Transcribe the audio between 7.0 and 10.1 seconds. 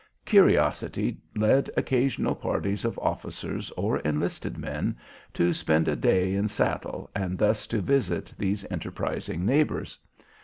and thus to visit these enterprising neighbors.